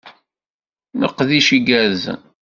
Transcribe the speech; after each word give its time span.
Leqdic 1.01 1.47
igerrzen! 1.57 2.19